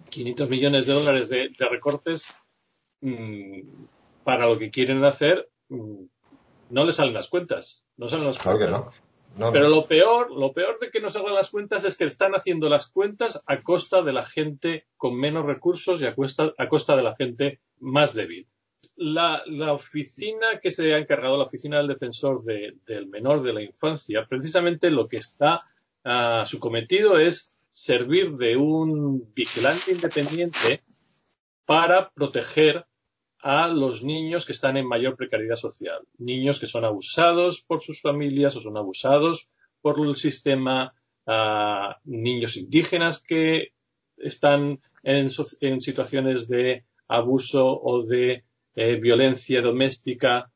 [0.10, 2.26] 500 millones de dólares de, recortes
[3.02, 3.60] mm,
[4.24, 5.50] para lo que quieren hacer.
[5.67, 6.06] Mm,
[6.70, 7.84] no les salen las cuentas.
[7.98, 8.86] No salen las cuentas.
[9.52, 12.70] Pero lo peor, lo peor de que no salgan las cuentas es que están haciendo
[12.70, 16.15] las cuentas a costa de la gente con menos recursos y a,
[16.58, 18.48] a costa de la gente más débil.
[18.96, 24.26] La, oficina que se ha encargado, la oficina del defensor del menor de la infancia,
[24.28, 25.62] precisamente lo que está
[26.04, 30.84] a su cometido es servir de un vigilante independiente
[31.65, 32.86] para proteger
[33.39, 36.02] a los niños que están en mayor precariedad social.
[36.17, 39.50] Niños que son abusados por sus familias o son abusados
[39.82, 40.94] por el sistema,
[42.04, 43.74] niños indígenas que
[44.17, 45.30] están en,
[45.82, 48.44] situaciones de abuso o de
[48.75, 50.51] eh, violencia doméstica,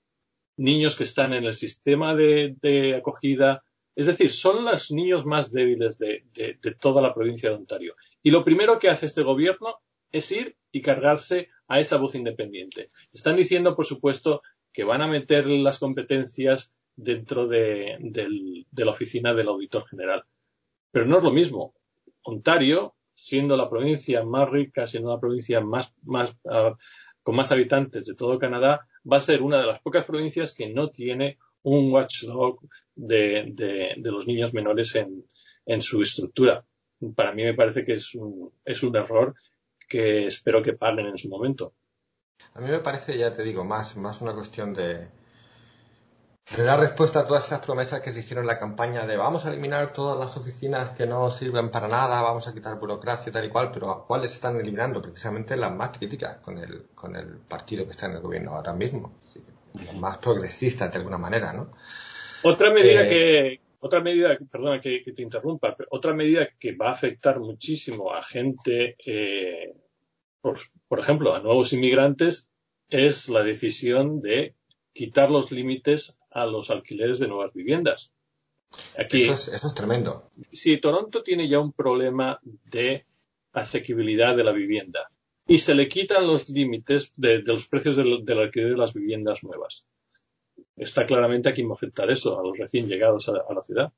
[0.58, 3.64] niños que están en el sistema de, acogida.
[3.96, 7.96] Es decir, son los niños más débiles de toda la provincia de Ontario.
[8.22, 9.76] Y lo primero que hace este gobierno
[10.12, 12.90] es ir y cargarse a esa voz independiente.
[13.14, 14.42] Están diciendo, por supuesto,
[14.74, 20.24] que van a meter las competencias dentro de, la oficina del auditor general.
[20.92, 21.74] Pero no es lo mismo.
[22.24, 25.94] Ontario, siendo la provincia más rica, siendo la provincia más,
[26.50, 26.76] ah,
[27.26, 30.70] con más habitantes de todo Canadá, va a ser una de las pocas provincias que
[30.70, 32.60] no tiene un watchdog
[32.96, 36.64] de, los niños menores en, su estructura.
[37.16, 39.34] Para mí me parece que es un, es un error
[39.90, 41.74] que espero que paguen en su momento.
[42.54, 45.08] A mí me parece, ya te digo, más, más una cuestión de,
[46.56, 49.46] de dar respuesta a todas esas promesas que se hicieron en la campaña de vamos
[49.46, 53.46] a eliminar todas las oficinas que no sirven para nada, vamos a quitar burocracia tal
[53.46, 55.02] y cual, pero ¿cuáles están eliminando?
[55.02, 58.74] Precisamente las más críticas con el, con el partido que está en el gobierno ahora
[58.74, 59.18] mismo,
[59.74, 61.72] las más progresistas de alguna manera, ¿no?
[62.44, 66.90] Otra medida eh, que, otra medida, perdona que, te interrumpa, pero otra medida que va
[66.90, 69.74] a afectar muchísimo a gente, eh,
[70.42, 72.52] por, ejemplo, a nuevos inmigrantes,
[72.90, 74.54] es la decisión de
[74.94, 78.12] quitar los límites a los alquileres de nuevas viviendas.
[78.98, 80.30] Aquí, eso, es, tremendo.
[80.52, 82.40] Si Toronto tiene ya un problema
[82.72, 83.06] de
[83.54, 85.10] asequibilidad de la vivienda
[85.48, 89.44] y se le quitan los límites de, los precios del, del alquiler de las viviendas
[89.44, 89.88] nuevas
[90.76, 93.94] está claramente a quién va a afectar eso, a los recién llegados a, la ciudad.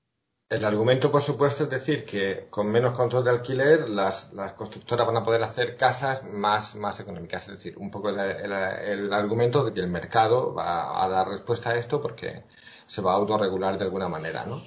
[0.49, 5.17] El argumento, por supuesto, es decir que con menos control de alquiler las, constructoras van
[5.17, 7.49] a poder hacer casas más, más económicas.
[7.49, 11.75] Es decir, un poco el, argumento de que el mercado va a dar respuesta a
[11.75, 12.43] esto porque
[12.86, 14.62] se va a autorregular de alguna manera, ¿no?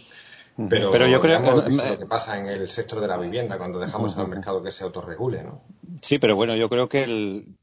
[0.68, 4.18] Pero, yo creo que lo que pasa en el sector de la vivienda cuando dejamos
[4.18, 5.62] al mercado que se autorregule, ¿no?
[6.02, 7.56] Sí, pero bueno, yo creo que el,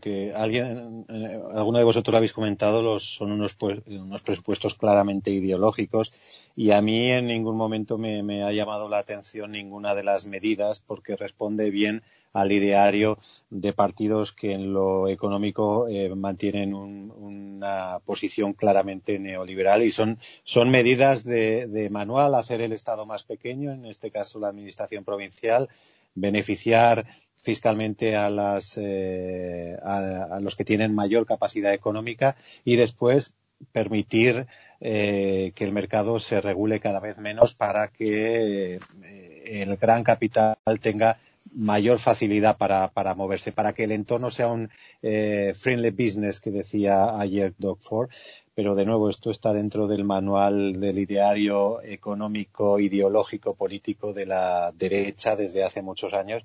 [0.00, 5.30] que alguien, eh, alguno de vosotros lo habéis comentado, los, son unos, unos presupuestos claramente
[5.30, 6.12] ideológicos
[6.56, 10.80] y a mí en ningún momento me, ha llamado la atención ninguna de las medidas
[10.80, 13.18] porque responde bien al ideario
[13.50, 20.70] de partidos que en lo económico eh, mantienen una posición claramente neoliberal y son, son
[20.70, 25.68] medidas de, de manual, hacer el Estado más pequeño, en este caso la Administración provincial,
[26.14, 27.06] beneficiar
[27.44, 33.34] fiscalmente a, las, eh, a, los que tienen mayor capacidad económica y después
[33.70, 34.46] permitir
[34.80, 40.56] eh, que el mercado se regule cada vez menos para que eh, el gran capital
[40.80, 41.18] tenga
[41.54, 44.70] mayor facilidad para, para, moverse, para que el entorno sea un
[45.02, 48.08] friendly business que decía ayer Doug Ford.
[48.54, 54.72] Pero de nuevo, esto está dentro del manual del ideario económico, ideológico, político de la
[54.72, 56.42] derecha desde hace muchos años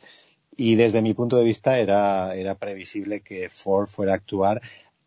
[0.59, 4.61] y desde mi punto de vista era, era previsible que Ford fuera a actuar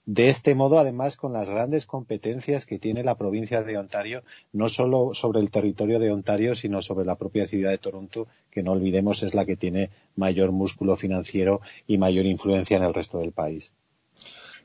[0.04, 4.68] de este modo, además, con las grandes competencias que tiene la provincia de Ontario, no
[4.68, 8.72] solo sobre el territorio de Ontario, sino sobre la propia ciudad de Toronto, que no
[8.72, 13.30] olvidemos es la que tiene mayor músculo financiero y mayor influencia en el resto del
[13.30, 13.72] país.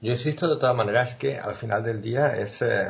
[0.01, 2.87] Yo insisto de todas maneras que al final del día es, eh,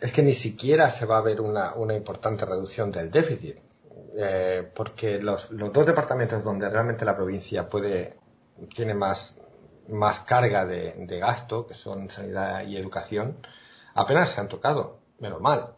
[0.00, 3.56] es que ni siquiera se va a ver una, una importante reducción del déficit
[4.20, 8.18] eh, porque los, dos departamentos donde realmente la provincia puede
[8.74, 9.36] tiene más,
[9.90, 13.36] más carga de, gasto, que son sanidad y educación,
[13.94, 15.72] apenas se han tocado, menos mal.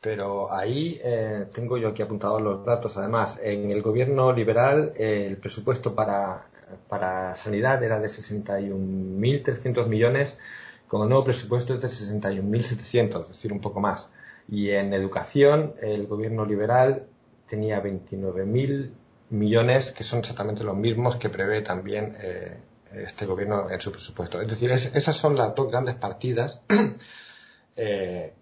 [0.00, 2.96] Pero ahí eh, tengo yo aquí apuntados los datos.
[2.96, 6.44] Además, en el gobierno liberal eh, el presupuesto para,
[6.88, 10.38] para sanidad era de 61.300 millones,
[10.86, 14.08] con el nuevo presupuesto es de 61.700, es decir, un poco más
[14.46, 17.08] Y en educación, el gobierno liberal
[17.48, 18.90] tenía 29.000
[19.30, 22.58] millones, que son exactamente los mismos que prevé también eh,
[22.92, 24.40] este gobierno en su presupuesto.
[24.40, 26.60] Es decir, esas son las dos grandes partidas
[27.76, 28.34] eh,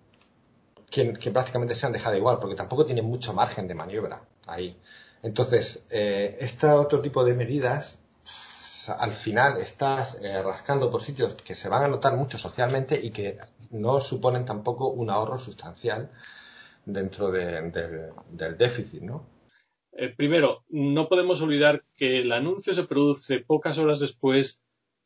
[0.90, 4.79] que, prácticamente se han dejado igual, porque tampoco tienen mucho margen de maniobra ahí.
[5.23, 7.99] Entonces, eh, este otro tipo de medidas,
[8.99, 13.11] al final estás eh, rascando por sitios que se van a notar mucho socialmente y
[13.11, 13.38] que
[13.71, 16.11] no suponen tampoco un ahorro sustancial
[16.87, 19.29] dentro del déficit, ¿no?
[19.92, 24.62] Eh, primero, no podemos olvidar que el anuncio se produce pocas horas después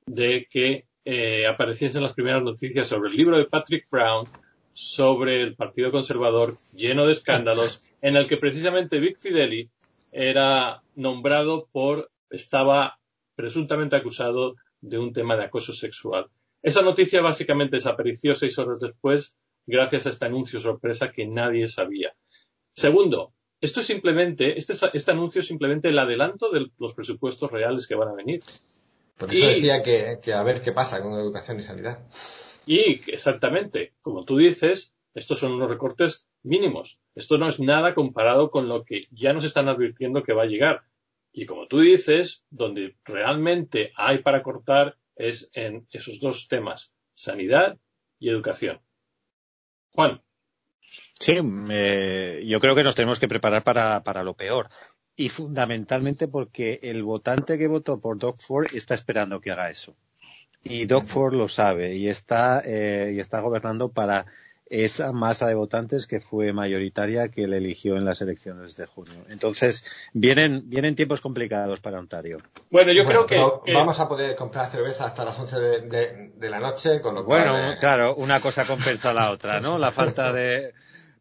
[0.06, 4.26] de que eh, apareciesen las primeras noticias sobre el libro de Patrick Brown
[4.72, 9.70] sobre el Partido Conservador lleno de escándalos, en el que precisamente Vic Fideli
[10.12, 12.98] era nombrado por, estaba
[13.34, 16.26] presuntamente acusado de un tema de acoso sexual.
[16.62, 19.34] Esa noticia básicamente desapareció seis horas después
[19.70, 22.14] gracias a este anuncio sorpresa que nadie sabía.
[22.74, 27.87] Segundo, esto es simplemente, este, este, anuncio es simplemente el adelanto de los presupuestos reales
[27.87, 28.40] que van a venir.
[29.18, 31.98] Por eso decía que, a ver qué pasa con educación y sanidad.
[32.66, 36.98] Y exactamente, como tú dices, estos son unos recortes mínimos.
[37.14, 40.46] Esto no es nada comparado con lo que ya nos están advirtiendo que va a
[40.46, 40.83] llegar.
[41.33, 47.76] Y como tú dices, donde realmente hay para cortar es en esos dos temas, sanidad
[48.18, 48.80] y educación.
[49.92, 50.20] Juan.
[51.18, 51.38] Sí,
[51.70, 54.68] eh, yo creo que nos tenemos que preparar para, para lo peor.
[55.16, 59.94] Y fundamentalmente porque el votante que votó por Doug Ford está esperando que haga eso.
[60.62, 64.26] Y Doug Ford lo sabe y está, eh, y está gobernando para
[64.70, 69.26] esa masa de votantes que fue mayoritaria que le eligió en las elecciones de junio.
[69.28, 72.38] Entonces, vienen, vienen tiempos complicados para Ontario.
[72.70, 73.37] Bueno, yo creo que,
[73.74, 77.50] Vamos a poder comprar cerveza hasta las 11 de, de, la noche, con lo cual...
[77.50, 79.76] Bueno, claro, una cosa compensa la otra, ¿no?
[79.76, 80.72] La falta de,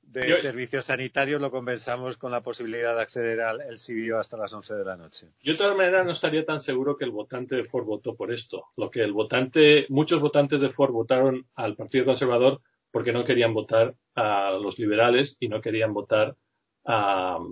[0.04, 4.54] de servicios sanitarios lo compensamos con la posibilidad de acceder al el CBO hasta las
[4.54, 5.28] 11 de la noche.
[5.42, 8.32] Yo de todas maneras no estaría tan seguro que el votante de Ford votó por
[8.32, 8.66] esto.
[8.78, 13.54] Lo que el votante, muchos votantes de Ford votaron al Partido Conservador porque no querían
[13.54, 16.36] votar a los liberales y no querían votar
[16.84, 17.44] al,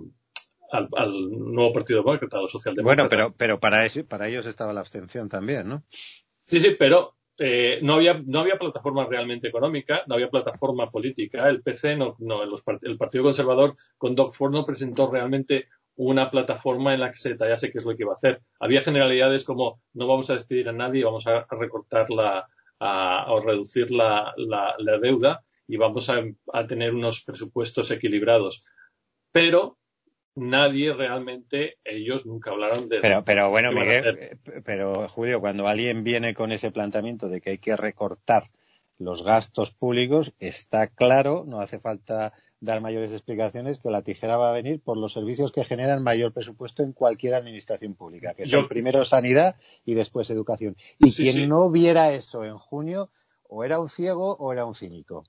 [1.30, 3.08] nuevo Partido Demócrata, a los socialdemócratas.
[3.08, 5.84] Bueno, pero, pero para, eso, para ellos estaba la abstención también, ¿no?
[6.44, 11.48] Sí, sí, pero eh, no, había, no había plataforma realmente económica, no había plataforma política.
[11.48, 16.94] El PC, no, no el Partido Conservador con Doug Ford no presentó realmente una plataforma
[16.94, 18.40] en la que se detallase qué es lo que iba a hacer.
[18.60, 22.48] Había generalidades como no vamos a despedir a nadie, vamos a, recortar la,
[22.80, 28.64] a, o reducir la, la, deuda y vamos a, a tener unos presupuestos equilibrados.
[29.32, 29.78] Pero
[30.34, 33.00] nadie realmente, ellos nunca hablaron de...
[33.00, 37.50] Pero, pero bueno, Miguel, eh, pero Julio, cuando alguien viene con ese planteamiento de que
[37.50, 38.44] hay que recortar
[38.98, 44.50] los gastos públicos, está claro, no hace falta dar mayores explicaciones, que la tijera va
[44.50, 48.68] a venir por los servicios que generan mayor presupuesto en cualquier administración pública, que son
[48.68, 50.76] primero sanidad y después educación.
[50.98, 53.10] Y quien no viera eso en junio,
[53.48, 55.24] o era un ciego o era un cínico.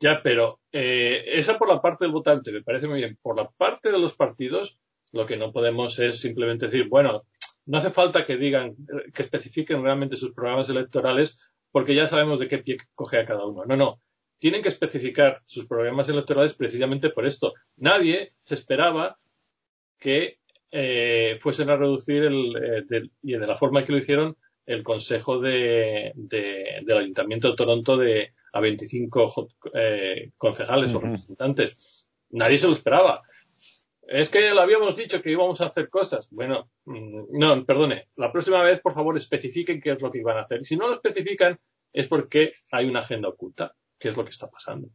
[0.00, 3.18] Ya, pero eh, esa por la parte del votante me parece muy bien.
[3.22, 4.76] Por la parte de los partidos,
[5.12, 7.24] lo que no podemos es simplemente decir, bueno,
[7.66, 8.76] no hace falta que digan,
[9.12, 13.46] que especifiquen realmente sus programas electorales, porque ya sabemos de qué pie coge a cada
[13.46, 13.64] uno.
[13.64, 14.00] No, no.
[14.38, 17.54] Tienen que especificar sus programas electorales precisamente por esto.
[17.76, 19.18] Nadie se esperaba
[19.98, 20.38] que
[20.70, 25.40] eh, fuesen a reducir el, eh, y de la forma que lo hicieron el Consejo
[25.40, 32.08] de, del Ayuntamiento de Toronto de a 25 eh, concejales o representantes.
[32.30, 33.22] Nadie se lo esperaba.
[34.02, 36.28] Es que lo habíamos dicho que íbamos a hacer cosas.
[36.30, 38.08] Bueno, mm, no, perdone.
[38.16, 40.60] La próxima vez, por favor, especifiquen qué es lo que iban a hacer.
[40.60, 41.58] Y si no lo especifican,
[41.92, 44.90] es porque hay una agenda oculta, ¿Qué es lo que está pasando.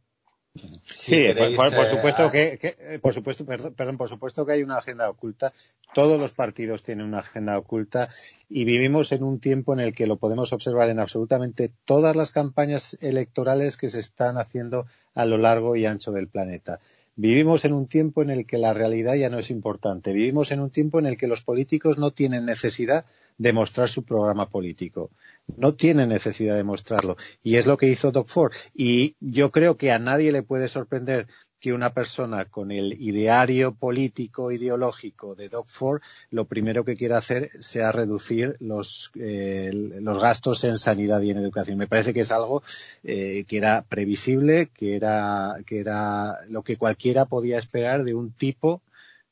[0.84, 5.52] Sí, por, supuesto que, eh, por supuesto, perdón, por supuesto que hay una agenda oculta.
[5.92, 8.08] Todos los partidos tienen una agenda oculta
[8.48, 12.30] y vivimos en un tiempo en el que lo podemos observar en absolutamente todas las
[12.30, 16.78] campañas electorales que se están haciendo a lo largo y ancho del planeta.
[17.16, 20.12] Vivimos en un tiempo en el que la realidad ya no es importante.
[20.12, 23.04] Vivimos en un tiempo en el que los políticos no tienen necesidad
[23.36, 25.10] de mostrar su programa político.
[25.56, 27.16] No tienen necesidad de mostrarlo.
[27.42, 28.52] Y es lo que hizo Doc Ford.
[28.74, 31.26] Y yo creo que a nadie le puede sorprender
[31.60, 36.00] que una persona con el ideario político ideológico de Doc Ford
[36.30, 41.38] lo primero que quiera hacer sea reducir los, eh, los gastos en sanidad y en
[41.38, 41.78] educación.
[41.78, 42.62] Me parece que es algo
[43.04, 48.32] eh, que era previsible, que era, que era lo que cualquiera podía esperar de un
[48.32, 48.82] tipo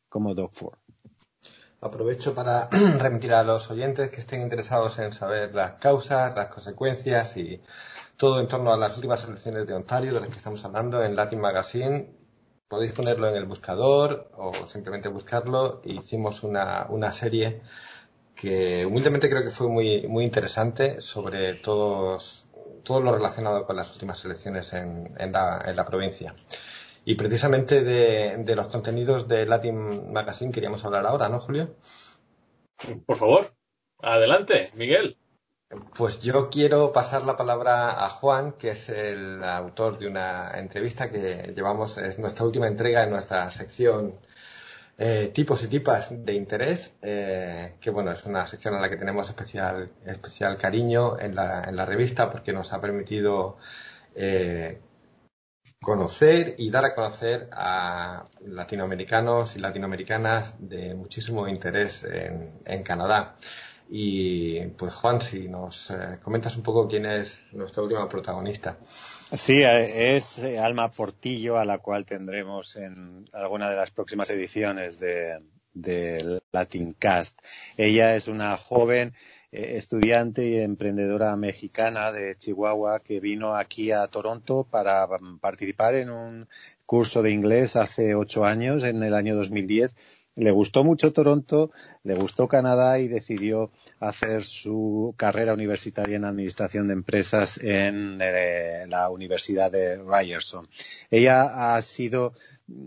[0.09, 0.79] como Doc Ford.
[1.81, 2.68] Aprovecho para
[2.99, 7.61] remitir a los oyentes que estén interesados en saber las causas, las consecuencias y
[8.16, 11.14] todo en torno a las últimas elecciones de Ontario, de las que estamos hablando, en
[11.14, 12.18] Latin Magazine.
[12.69, 15.81] Podéis ponerlo en el buscador o simplemente buscarlo.
[15.85, 17.62] Hicimos una, una serie
[18.35, 22.47] que humildemente creo que fue muy, muy interesante sobre todos,
[22.85, 26.35] todo lo relacionado con las últimas elecciones en, en, la, en la provincia.
[27.05, 31.75] Y precisamente de, de, los contenidos de Latin Magazine queríamos hablar ahora, ¿no, Julio?
[33.07, 33.55] Por favor,
[33.99, 35.16] adelante, Miguel.
[35.95, 41.11] Pues yo quiero pasar la palabra a Juan, que es el autor de una entrevista
[41.11, 44.19] que llevamos, es nuestra última entrega en nuestra sección
[44.97, 48.97] eh, tipos y tipas de interés, eh, que bueno, es una sección a la que
[48.97, 53.59] tenemos especial, especial cariño en la, en la revista porque nos ha permitido
[54.14, 54.81] eh,
[55.83, 63.37] conocer y dar a conocer a latinoamericanos y latinoamericanas de muchísimo interés en, en Canadá.
[63.91, 68.78] Y pues Juan, si nos eh, comentas un poco quién es nuestra última protagonista.
[69.34, 74.28] Sí, eh, es eh, Alma Portillo, a la cual tendremos en alguna de las próximas
[74.28, 75.41] ediciones de,
[75.72, 77.39] de Latin Cast.
[77.78, 79.14] Ella es una joven
[79.51, 86.11] estudiante y emprendedora mexicana de Chihuahua que vino aquí a Toronto para mm, participar en
[86.11, 86.49] un
[86.84, 89.93] curso de inglés hace ocho años, en el año 2010
[90.39, 91.72] le gustó mucho Toronto,
[92.05, 98.84] le gustó Canadá y decidió hacer su carrera universitaria en Administración de Empresas en eh,
[98.89, 100.66] la Universidad de Ryerson.
[101.11, 102.34] Ella ha sido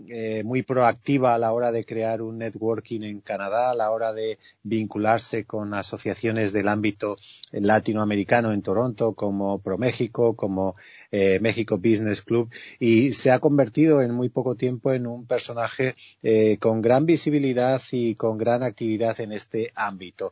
[0.08, 4.12] eh, muy proactiva a la hora de crear un networking en Canadá, a la hora
[4.12, 7.16] de vincularse con asociaciones del ámbito
[7.50, 10.76] latinoamericano en Toronto, como ProMéxico, como
[11.10, 15.96] eh, México Business Club, y se ha convertido en muy poco tiempo en un personaje
[16.22, 20.30] eh, con gran visibilidad y con gran actividad en este ámbito.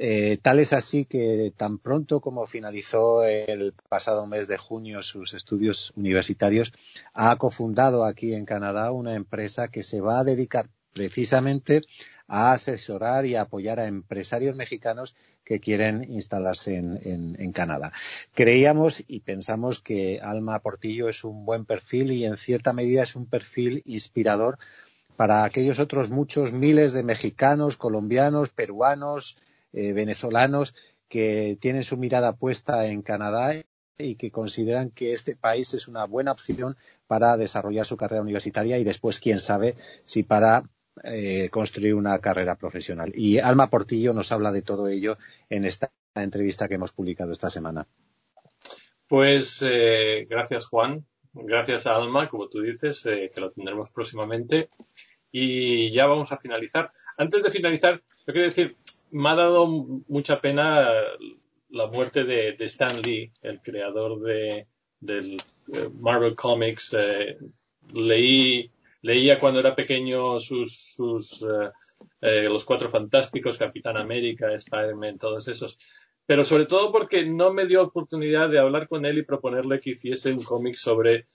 [0.00, 5.34] Eh, tal es así que tan pronto como finalizó el pasado mes de junio sus
[5.34, 6.72] estudios universitarios,
[7.14, 11.82] ha cofundado aquí en Canadá una empresa que se va a dedicar precisamente
[12.28, 17.90] a asesorar y apoyar a empresarios mexicanos que quieren instalarse en, Canadá.
[18.34, 23.16] Creíamos y pensamos que Alma Portillo es un buen perfil y en cierta medida es
[23.16, 24.58] un perfil inspirador
[25.16, 29.36] para aquellos otros muchos miles de mexicanos, colombianos, peruanos,
[29.72, 30.74] eh, venezolanos
[31.08, 33.54] que tienen su mirada puesta en Canadá
[33.98, 38.78] y que consideran que este país es una buena opción para desarrollar su carrera universitaria
[38.78, 39.74] y después, quién sabe,
[40.06, 40.64] si para
[41.04, 43.12] eh, construir una carrera profesional.
[43.14, 47.50] Y Alma Portillo nos habla de todo ello en esta entrevista que hemos publicado esta
[47.50, 47.86] semana.
[49.08, 51.04] Pues eh, gracias, Juan.
[51.32, 54.70] Gracias a Alma, como tú dices, que lo tendremos próximamente.
[55.30, 56.90] Y ya vamos a finalizar.
[57.16, 58.76] Antes de finalizar, yo quiero decir,
[59.10, 60.88] me ha dado mucha pena
[61.70, 64.66] la muerte de, Stan Lee, el creador de,
[65.00, 65.40] del
[65.72, 66.94] eh, Marvel Comics.
[66.98, 67.38] Eh,
[67.92, 68.70] leí,
[69.02, 71.44] leía cuando era pequeño sus, sus
[72.20, 75.78] eh, los Cuatro Fantásticos, Capitán América, Spider-Man, todos esos.
[76.26, 79.90] Pero sobre todo porque no me dio oportunidad de hablar con él y proponerle que
[79.90, 81.26] hiciese un cómic sobre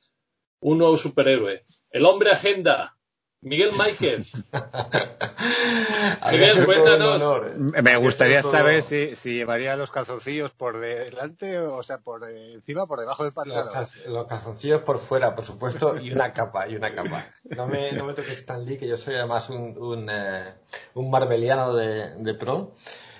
[0.59, 1.65] un nuevo superhéroe.
[1.89, 2.95] El hombre agenda,
[3.43, 4.27] Miguel Máquez.
[6.31, 7.57] Miguel, cuéntanos.
[7.57, 12.99] Me gustaría saber si, si, llevaría los calzoncillos por delante, o sea, por encima, por
[12.99, 13.67] debajo del pantalón.
[13.73, 17.27] Los, los, calzoncillos por fuera, por supuesto, y una capa, y una capa.
[17.43, 20.53] No me, no me toques Stan Lee, que yo soy además un, un, eh,
[20.93, 22.73] un marveliano de, de pro.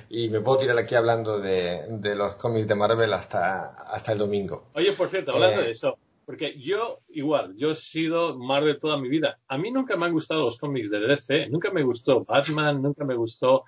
[0.10, 4.20] Y me puedo tirar aquí hablando de, de los cómics de Marvel hasta, hasta el
[4.20, 4.70] domingo.
[4.76, 8.98] Oye, por cierto, hablando eh, de eso, porque yo, igual, yo he sido Marvel toda
[8.98, 9.40] mi vida.
[9.48, 13.04] A mí nunca me han gustado los cómics de DC, nunca me gustó Batman, nunca
[13.06, 13.64] me gustó,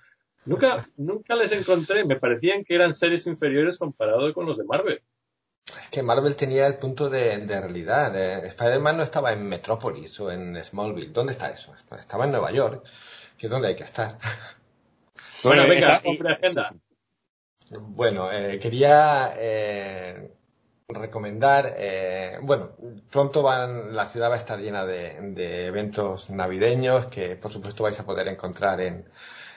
[0.46, 5.02] nunca, nunca les encontré, me parecían que eran series inferiores comparado con los de Marvel.
[5.80, 8.16] Es que Marvel tenía el punto de, de realidad.
[8.16, 11.12] Eh, Spider-Man no estaba en Metrópolis o en Smallville.
[11.12, 11.74] ¿Dónde está eso?
[12.00, 12.86] Estaba en Nueva York,
[13.38, 14.18] que es donde hay que estar.
[15.44, 16.76] Bueno, bueno venga, esa, agenda.
[17.80, 20.32] Bueno, eh, quería eh,
[20.88, 22.72] recomendar, eh, bueno,
[23.10, 27.84] pronto van, la ciudad va a estar llena de, de, eventos navideños que por supuesto
[27.84, 29.06] vais a poder encontrar en,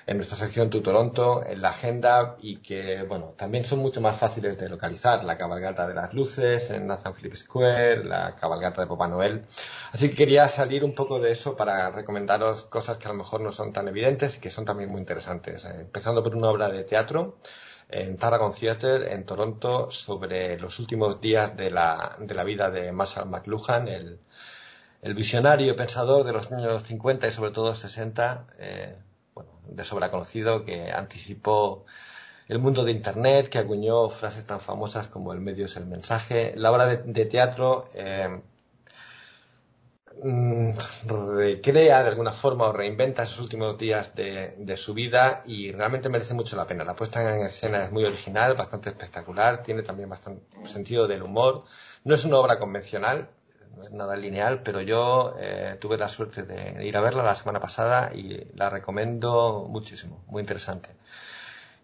[0.07, 4.17] en nuestra sección Tu Toronto, en la agenda y que, bueno, también son mucho más
[4.17, 5.23] fáciles de localizar.
[5.25, 9.43] La cabalgata de las luces en Nathan Philip Square, la cabalgata de Papá Noel.
[9.93, 13.43] Así que quería salir un poco de eso para recomendaros cosas que a lo mejor
[13.43, 15.67] no son tan evidentes y que son también muy interesantes.
[15.67, 17.37] Eh, empezando por una obra de teatro
[17.89, 22.93] en Tarragon Theatre, en Toronto, sobre los últimos días de la, de la vida de
[22.93, 24.21] Marshall McLuhan, el,
[25.03, 28.97] el visionario pensador de los años 50 y sobre todo 60, eh,
[29.35, 31.85] bueno, de sobra conocido, que anticipó
[32.49, 36.55] el mundo de Internet, que acuñó frases tan famosas como el medio es el mensaje.
[36.57, 38.41] La obra de, teatro eh,
[41.07, 46.35] recrea de alguna forma o reinventa esos últimos días de, su vida y realmente merece
[46.35, 46.85] mucho la pena.
[46.85, 51.65] La puesta en escena es muy original, bastante espectacular, tiene también bastante sentido del humor.
[52.05, 53.31] No es una obra convencional,
[53.77, 57.35] no es nada lineal, pero yo eh, tuve la suerte de ir a verla la
[57.35, 60.91] semana pasada y la recomiendo muchísimo, muy interesante.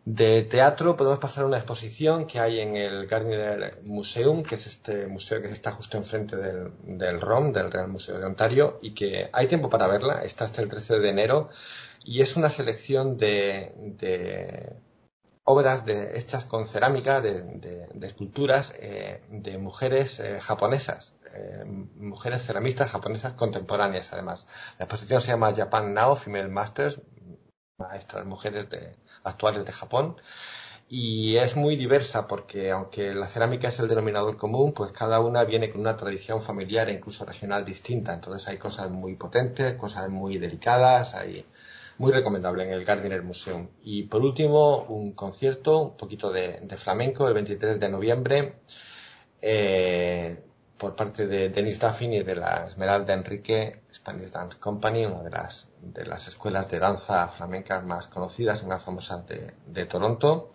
[0.04, 4.66] De teatro podemos pasar a una exposición que hay en el Gardiner Museum, que es
[4.66, 8.90] este museo que está justo enfrente del, del ROM, del Real Museo de Ontario, y
[8.92, 11.48] que hay tiempo para verla, está hasta el 13 de enero,
[12.04, 14.76] y es una selección de,
[15.44, 22.90] obras de, hechas con cerámica, de, esculturas eh, de mujeres eh, japonesas, eh, mujeres ceramistas
[22.90, 24.46] japonesas contemporáneas además.
[24.78, 27.00] La exposición se llama Japan Now Female Masters,
[27.78, 30.16] maestras mujeres de, actuales de Japón.
[30.88, 35.44] Y es muy diversa porque aunque la cerámica es el denominador común, pues cada una
[35.44, 38.12] viene con una tradición familiar e incluso regional distinta.
[38.14, 41.44] Entonces hay cosas muy potentes, cosas muy delicadas, hay
[41.98, 43.68] muy recomendable en el Gardiner Museum.
[43.82, 48.54] Y por último, un concierto, un poquito de, flamenco, el 23 de noviembre.
[49.40, 50.43] Eh,
[50.78, 55.30] por parte de Denis Duffin y de la Esmeralda Enrique Spanish Dance Company, una de
[55.30, 60.50] las, de las escuelas de danza flamenca más conocidas y más famosas de, Toronto.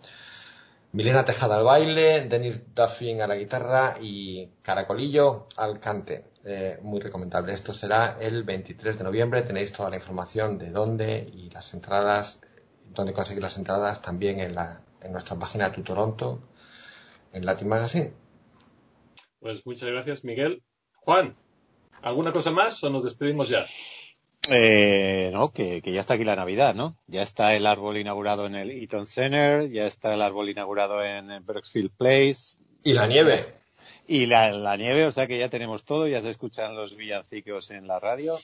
[0.92, 6.24] Milena Tejada al baile, Denis Duffin a la guitarra y Caracolillo al cante.
[6.44, 7.52] Eh, muy recomendable.
[7.52, 9.42] Esto será el 23 de noviembre.
[9.42, 12.40] Tenéis toda la información de dónde y las entradas,
[12.92, 16.40] dónde conseguir las entradas también en, la, en nuestra página Tu Toronto,
[17.32, 18.19] en Latin Magazine.
[19.40, 20.62] Pues muchas gracias, Miguel.
[20.96, 21.34] Juan,
[22.02, 23.66] ¿alguna cosa más o nos despedimos ya?
[24.48, 26.96] Eh, no, que, ya está aquí la Navidad, ¿no?
[27.06, 31.44] Ya está el árbol inaugurado en el Eaton Center, ya está el árbol inaugurado en
[31.44, 32.56] Brookfield Place.
[32.84, 33.38] Y la nieve.
[34.06, 37.86] Y la, nieve, o sea que ya tenemos todo, ya se escuchan los villancicos en
[37.86, 38.34] la radio.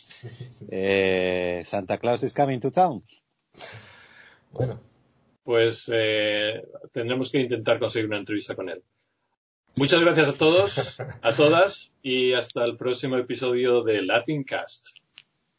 [0.70, 3.02] Eh, Santa Claus is coming to town.
[4.52, 4.80] Bueno.
[5.42, 8.82] Pues eh, tendremos que intentar conseguir una entrevista con él.
[9.78, 14.86] Muchas gracias a todos, a todas y hasta el próximo episodio de Latin Cast.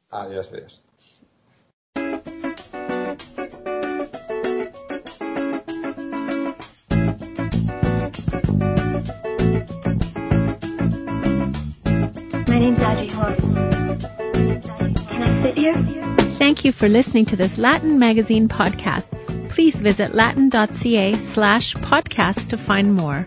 [0.09, 0.83] Adiós, adiós.
[12.47, 13.35] My name's Audrey Horn.
[15.09, 15.75] Can I sit here?
[16.39, 19.26] Thank you for listening to this Latin Magazine podcast.
[19.57, 23.25] Please visit latin.ca slash podcast to find more.